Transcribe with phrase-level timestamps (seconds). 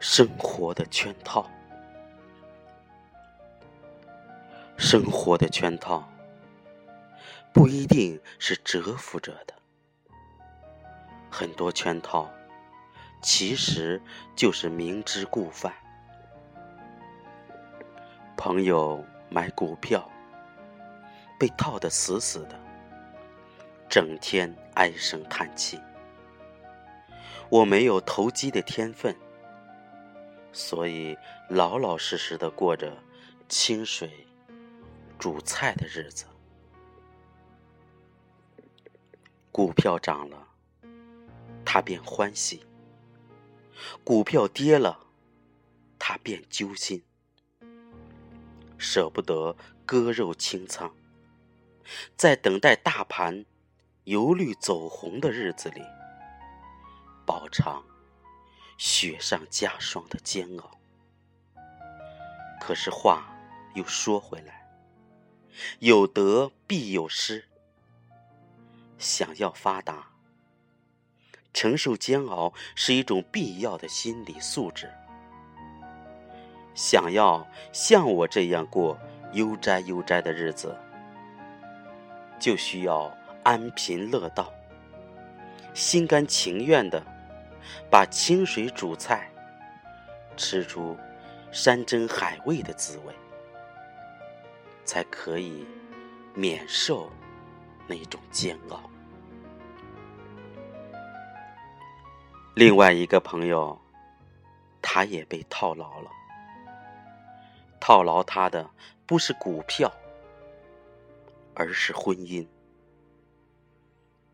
[0.00, 1.50] 生活的圈套，
[4.76, 6.08] 生活的圈套
[7.52, 9.54] 不一定是蛰伏着的，
[11.28, 12.30] 很多圈套
[13.20, 14.00] 其实
[14.36, 15.74] 就是明知故犯。
[18.36, 20.08] 朋友买股票
[21.40, 22.56] 被套得死死的，
[23.88, 25.80] 整天唉声叹气。
[27.48, 29.16] 我没有投机的天分。
[30.52, 31.16] 所以，
[31.48, 32.96] 老老实实的过着
[33.48, 34.26] 清水
[35.18, 36.26] 煮菜的日子。
[39.52, 40.48] 股票涨了，
[41.64, 42.60] 他便欢喜；
[44.04, 45.06] 股票跌了，
[45.98, 47.02] 他便揪心，
[48.78, 50.94] 舍不得割肉清仓。
[52.16, 53.44] 在等待大盘
[54.04, 55.82] 由绿走红的日子里，
[57.26, 57.82] 饱尝。
[58.78, 60.70] 雪上加霜的煎熬。
[62.60, 63.28] 可是话
[63.74, 64.66] 又说回来，
[65.80, 67.44] 有得必有失。
[68.98, 70.08] 想要发达，
[71.52, 74.90] 承受煎熬是一种必要的心理素质。
[76.74, 78.98] 想要像我这样过
[79.32, 80.76] 悠哉悠哉的日子，
[82.38, 83.12] 就需要
[83.42, 84.52] 安贫乐道，
[85.74, 87.04] 心甘情愿的。
[87.90, 89.30] 把清水煮菜，
[90.36, 90.96] 吃出
[91.50, 93.14] 山珍海味的滋味，
[94.84, 95.66] 才可以
[96.34, 97.10] 免受
[97.86, 98.82] 那种煎熬。
[102.54, 103.80] 另外一个朋友，
[104.82, 106.10] 他也被套牢了。
[107.80, 108.68] 套牢他的
[109.06, 109.92] 不是股票，
[111.54, 112.46] 而是婚姻。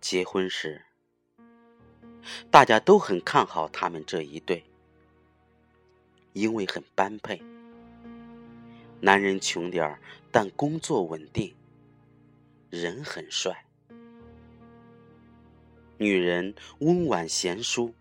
[0.00, 0.87] 结婚时。
[2.50, 4.64] 大家都很看好他们这一对，
[6.32, 7.42] 因为很般配。
[9.00, 11.54] 男人穷点儿，但工作稳定，
[12.70, 13.52] 人很帅；
[15.96, 17.94] 女人温婉贤淑，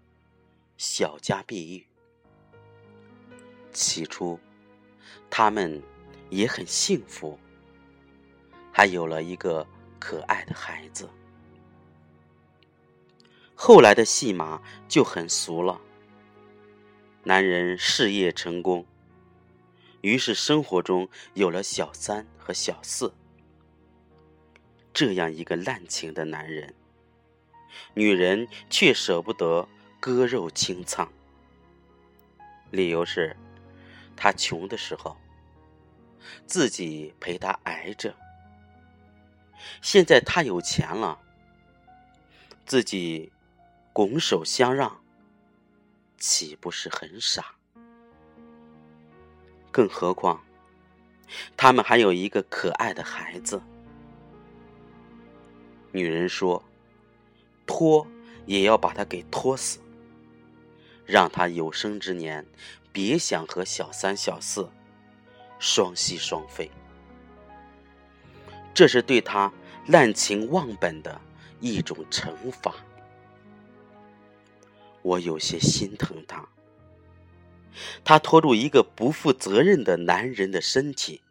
[0.77, 1.85] 小家碧玉。
[3.71, 4.39] 起初，
[5.29, 5.81] 他们
[6.31, 7.37] 也很幸福，
[8.71, 9.65] 还有了一个
[9.99, 11.07] 可爱的孩子。
[13.59, 15.81] 后来的戏码就很俗了。
[17.23, 18.85] 男人事业成功，
[20.01, 23.11] 于是生活中有了小三和小四，
[24.93, 26.71] 这样一个滥情的男人，
[27.95, 29.67] 女人却舍不得
[29.99, 31.11] 割肉清仓。
[32.69, 33.35] 理由是，
[34.15, 35.17] 他穷的时候，
[36.45, 38.11] 自己陪他挨着；
[39.81, 41.19] 现在他有钱了，
[42.67, 43.31] 自己。
[43.97, 45.01] 拱手相让，
[46.19, 47.55] 岂不是很傻？
[49.71, 50.39] 更何况，
[51.57, 53.59] 他们还有一个可爱的孩子。
[55.91, 56.63] 女人说
[57.65, 58.05] ：“拖
[58.45, 59.79] 也要把他给拖死，
[61.03, 62.45] 让他有生之年
[62.91, 64.69] 别想和小三小四
[65.57, 66.69] 双栖双飞。”
[68.75, 69.51] 这是对他
[69.87, 71.19] 滥情忘本的
[71.59, 72.75] 一种惩罚。
[75.07, 76.49] 我有些心疼他，
[78.03, 81.21] 他拖住一个不负责任的男人的身体，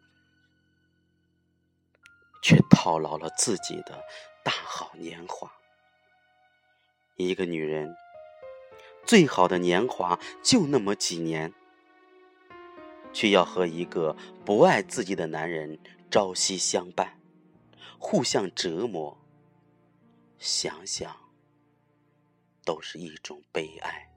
[2.41, 4.03] 却套牢了自己的
[4.43, 5.51] 大好年华。
[7.17, 7.95] 一个女人
[9.05, 11.53] 最好的年华就那么几年，
[13.13, 15.77] 却要和一个不爱自己的男人
[16.09, 17.19] 朝夕相伴，
[17.99, 19.15] 互相折磨。
[20.39, 21.26] 想想。
[22.67, 24.09] 都是一种悲哀。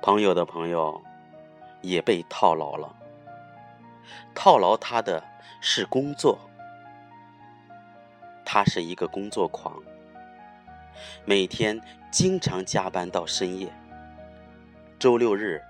[0.00, 1.02] 朋友的朋友
[1.82, 2.94] 也被套牢了，
[4.36, 5.20] 套牢他的
[5.60, 6.38] 是工作。
[8.44, 9.82] 他是一个工作狂，
[11.24, 11.78] 每天
[12.12, 13.68] 经常加班到深夜，
[14.96, 15.60] 周六日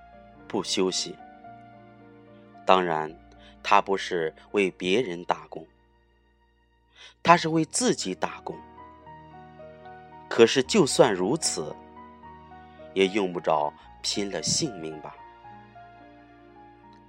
[0.46, 1.16] 不休息。
[2.66, 3.10] 当然，
[3.62, 5.66] 他不是为别人打工，
[7.22, 8.54] 他是为自己打工。
[10.38, 11.74] 可是，就算如此，
[12.94, 15.16] 也用不着拼了性命吧。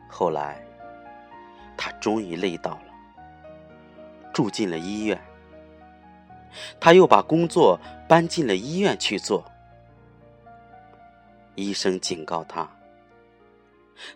[0.10, 0.60] 后来，
[1.78, 2.86] 他终于累到了，
[4.34, 5.22] 住进了医院。
[6.80, 9.46] 他又把工作搬进了医院去做。
[11.54, 12.68] 医生警告他：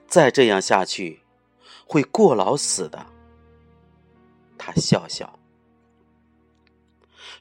[0.08, 1.22] 再这样下去，
[1.86, 3.06] 会过劳死的。
[4.58, 5.32] 他笑笑。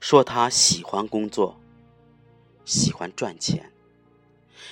[0.00, 1.58] 说他喜欢工作，
[2.64, 3.72] 喜欢赚钱，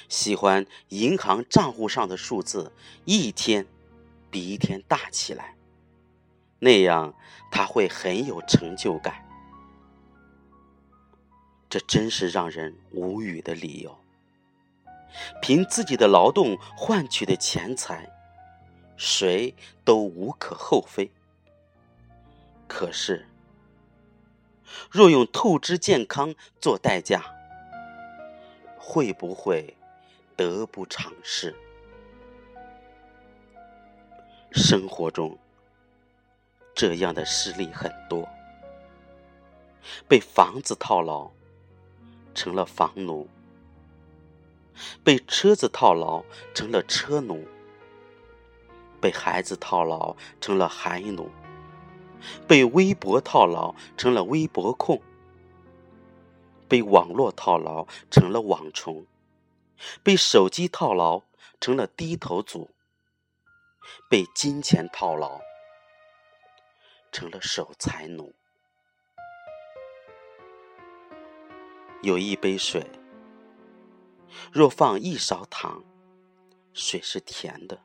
[0.08, 2.72] 喜欢银行账户上的数字
[3.04, 3.66] 一天
[4.30, 5.56] 比一天大起来，
[6.58, 7.14] 那样
[7.50, 9.26] 他会很有成就感。
[11.68, 13.96] 这真是让人无语的理由。
[15.42, 18.08] 凭自己的劳动换取的钱财，
[18.96, 19.54] 谁
[19.84, 21.10] 都无可厚非。
[22.68, 23.28] 可是，
[24.88, 27.24] 若用透支健康做代价，
[28.82, 29.76] 会不会
[30.34, 31.54] 得不偿失？
[34.50, 35.38] 生活中
[36.74, 38.26] 这样的事例很多，
[40.08, 41.30] 被房子套牢。
[42.32, 43.28] 成了房奴，
[45.02, 46.24] 被车子套牢
[46.54, 47.44] 成了车奴，
[49.00, 51.28] 被孩子套牢成了孩奴，
[52.46, 55.02] 被微博套牢成了微博控，
[56.70, 59.04] 被网络套牢成了网虫，
[60.04, 61.24] 被手机套牢
[61.60, 62.70] 成了低头族，
[64.08, 65.40] 被金钱套牢
[67.10, 68.32] 成了守财奴。
[72.02, 72.88] 有一杯水，
[74.52, 75.82] 若放一勺糖，
[76.72, 77.78] 水是甜的；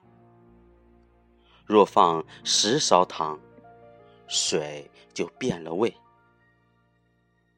[1.66, 3.40] 若放十勺糖，
[4.28, 5.92] 水就变了味。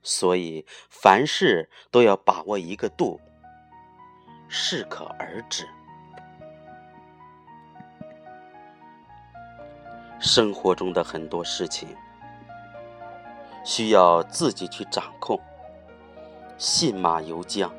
[0.08, 3.20] 所以凡事都要把握一个度，
[4.48, 5.68] 适可而止。
[10.18, 11.90] 生活中的很多事情，
[13.66, 15.38] 需要自己去掌控。
[16.58, 17.70] 信马由缰，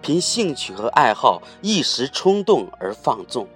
[0.00, 3.46] 凭兴趣和爱好一时冲动而放纵，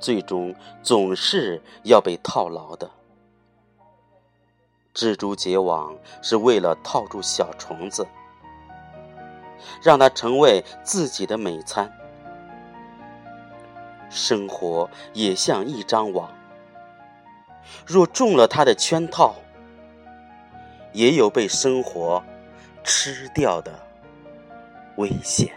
[0.00, 2.90] 最终总是要被套牢的。
[4.94, 8.06] 蜘蛛结网是为了套住小虫子，
[9.82, 11.92] 让它成为自己的美餐。
[14.10, 16.32] 生活也像一张网，
[17.86, 19.34] 若中了它的圈套，
[20.92, 22.22] 也有被生活。
[22.84, 23.78] 吃掉的
[24.96, 25.52] 危险。